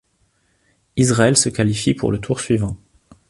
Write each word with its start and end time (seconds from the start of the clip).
Israël 0.97 1.37
se 1.37 1.49
qualifie 1.49 1.93
pour 1.93 2.11
le 2.11 2.17
tour 2.19 2.39
suivant. 2.39 2.75